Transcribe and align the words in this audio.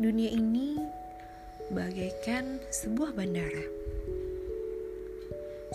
Dunia 0.00 0.32
ini 0.32 0.80
bagaikan 1.68 2.56
sebuah 2.72 3.12
bandara. 3.12 3.60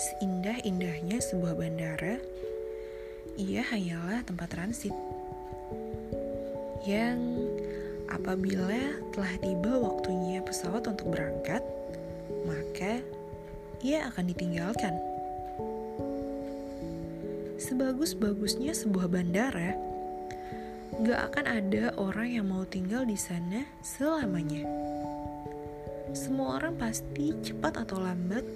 Seindah-indahnya 0.01 1.21
sebuah 1.21 1.53
bandara, 1.53 2.17
ia 3.37 3.61
hanyalah 3.61 4.25
tempat 4.25 4.49
transit 4.49 4.97
yang 6.89 7.21
apabila 8.09 8.97
telah 9.13 9.33
tiba 9.45 9.77
waktunya 9.77 10.41
pesawat 10.41 10.89
untuk 10.89 11.13
berangkat, 11.13 11.61
maka 12.49 13.05
ia 13.85 14.09
akan 14.09 14.25
ditinggalkan. 14.33 14.97
Sebagus-bagusnya 17.61 18.73
sebuah 18.73 19.05
bandara, 19.05 19.77
gak 21.03 21.35
akan 21.35 21.45
ada 21.59 21.91
orang 21.99 22.39
yang 22.39 22.47
mau 22.47 22.63
tinggal 22.63 23.03
di 23.03 23.19
sana 23.19 23.67
selamanya. 23.83 24.63
Semua 26.15 26.55
orang 26.55 26.79
pasti 26.79 27.35
cepat 27.43 27.83
atau 27.83 27.99
lambat 27.99 28.47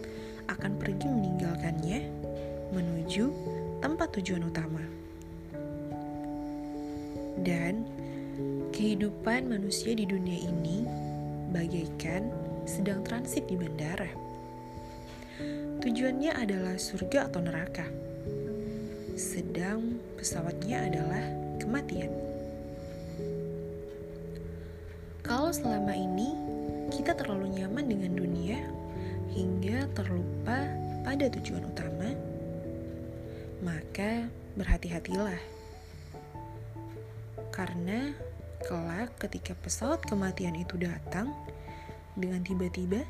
akan 0.47 0.79
pergi 0.79 1.11
meninggalkannya 1.11 1.99
menuju 2.71 3.27
tempat 3.83 4.15
tujuan 4.15 4.47
utama. 4.47 4.79
Dan 7.43 7.83
kehidupan 8.71 9.51
manusia 9.51 9.91
di 9.91 10.07
dunia 10.07 10.39
ini 10.39 10.87
bagaikan 11.51 12.31
sedang 12.63 13.03
transit 13.03 13.51
di 13.51 13.59
bandara. 13.59 14.07
Tujuannya 15.83 16.31
adalah 16.39 16.79
surga 16.79 17.27
atau 17.27 17.43
neraka. 17.43 17.87
Sedang 19.19 19.99
pesawatnya 20.15 20.87
adalah 20.87 21.23
kematian. 21.59 22.28
Kalau 25.29 25.53
selama 25.53 25.93
ini 25.93 26.33
kita 26.89 27.13
terlalu 27.13 27.61
nyaman 27.61 27.85
dengan 27.85 28.17
dunia 28.17 28.65
hingga 29.29 29.85
terlupa 29.93 30.65
pada 31.05 31.29
tujuan 31.29 31.69
utama, 31.69 32.17
maka 33.61 34.25
berhati-hatilah. 34.57 35.37
Karena 37.53 38.09
kelak 38.65 39.21
ketika 39.21 39.53
pesawat 39.61 40.01
kematian 40.09 40.57
itu 40.57 40.81
datang 40.81 41.29
dengan 42.17 42.41
tiba-tiba 42.41 43.05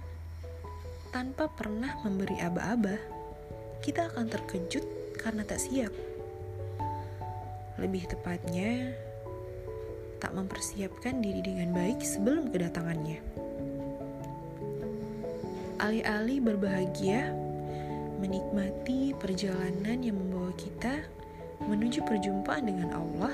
tanpa 1.16 1.48
pernah 1.48 2.04
memberi 2.04 2.36
aba-aba, 2.44 3.00
kita 3.80 4.12
akan 4.12 4.28
terkejut 4.28 4.84
karena 5.24 5.48
tak 5.48 5.64
siap. 5.64 5.96
Lebih 7.80 8.12
tepatnya, 8.12 8.92
tak 10.20 10.36
mempersiapkan 10.36 11.24
diri 11.24 11.40
dengan 11.42 11.72
baik 11.72 12.04
sebelum 12.04 12.52
kedatangannya. 12.52 13.20
Alih-alih 15.80 16.44
berbahagia, 16.44 17.32
menikmati 18.20 19.16
perjalanan 19.16 20.04
yang 20.04 20.20
membawa 20.20 20.52
kita 20.60 21.08
menuju 21.64 22.04
perjumpaan 22.04 22.68
dengan 22.68 22.92
Allah, 23.00 23.32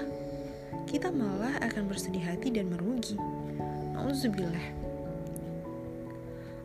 kita 0.86 1.10
malah 1.10 1.58
akan 1.66 1.90
bersedih 1.90 2.22
hati 2.22 2.54
dan 2.54 2.70
merugi. 2.70 3.18
Nauzubillah. 3.98 4.86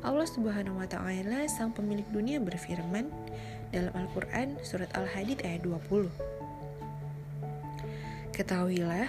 Allah 0.00 0.28
Subhanahu 0.28 0.80
wa 0.80 0.88
taala 0.88 1.44
sang 1.48 1.72
pemilik 1.76 2.08
dunia 2.08 2.40
berfirman 2.40 3.08
dalam 3.72 3.92
Al-Qur'an 3.92 4.56
surat 4.64 4.88
Al-Hadid 4.96 5.44
ayat 5.44 5.64
20. 5.64 6.08
Ketahuilah 8.32 9.08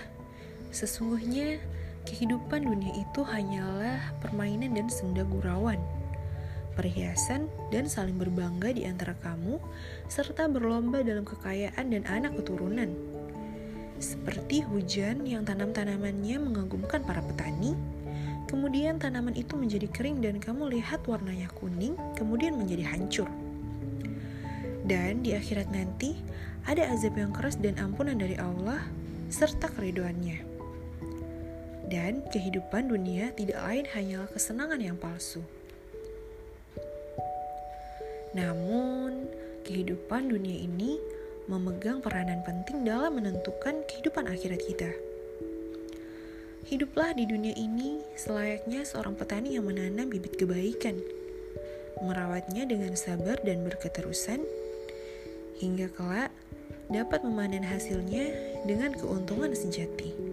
Sesungguhnya, 0.72 1.60
kehidupan 2.08 2.64
dunia 2.64 2.96
itu 2.96 3.22
hanyalah 3.28 4.16
permainan 4.24 4.72
dan 4.72 4.88
senda 4.88 5.28
gurauan, 5.28 5.78
perhiasan 6.80 7.52
dan 7.70 7.92
saling 7.92 8.16
berbangga 8.16 8.72
di 8.72 8.88
antara 8.88 9.14
kamu, 9.20 9.60
serta 10.08 10.48
berlomba 10.48 11.04
dalam 11.04 11.28
kekayaan 11.28 11.92
dan 11.92 12.04
anak 12.08 12.40
keturunan. 12.40 12.90
Seperti 14.02 14.66
hujan 14.66 15.28
yang 15.30 15.46
tanam-tanamannya 15.46 16.42
mengagumkan 16.42 17.06
para 17.06 17.22
petani, 17.22 17.78
kemudian 18.50 18.98
tanaman 18.98 19.38
itu 19.38 19.54
menjadi 19.54 19.86
kering 19.92 20.24
dan 20.26 20.42
kamu 20.42 20.74
lihat 20.80 21.06
warnanya 21.06 21.52
kuning, 21.60 21.94
kemudian 22.18 22.58
menjadi 22.58 22.88
hancur. 22.96 23.30
Dan 24.88 25.22
di 25.22 25.38
akhirat 25.38 25.70
nanti, 25.70 26.18
ada 26.66 26.90
azab 26.90 27.14
yang 27.14 27.30
keras 27.30 27.62
dan 27.62 27.78
ampunan 27.78 28.18
dari 28.18 28.34
Allah 28.42 28.82
serta 29.30 29.70
keriduannya. 29.70 30.51
Dan 31.92 32.24
kehidupan 32.32 32.88
dunia 32.88 33.36
tidak 33.36 33.60
lain 33.68 33.84
hanyalah 33.92 34.32
kesenangan 34.32 34.80
yang 34.80 34.96
palsu. 34.96 35.44
Namun, 38.32 39.28
kehidupan 39.68 40.32
dunia 40.32 40.56
ini 40.56 40.96
memegang 41.52 42.00
peranan 42.00 42.40
penting 42.48 42.88
dalam 42.88 43.20
menentukan 43.20 43.84
kehidupan 43.92 44.24
akhirat 44.32 44.64
kita. 44.64 44.88
Hiduplah 46.64 47.12
di 47.12 47.28
dunia 47.28 47.52
ini 47.60 48.00
selayaknya 48.16 48.88
seorang 48.88 49.20
petani 49.20 49.60
yang 49.60 49.68
menanam 49.68 50.08
bibit 50.08 50.40
kebaikan, 50.40 50.96
merawatnya 52.00 52.64
dengan 52.64 52.96
sabar 52.96 53.36
dan 53.44 53.68
berketerusan, 53.68 54.40
hingga 55.60 55.92
kelak 55.92 56.32
dapat 56.88 57.20
memanen 57.28 57.68
hasilnya 57.68 58.32
dengan 58.64 58.96
keuntungan 58.96 59.52
sejati. 59.52 60.31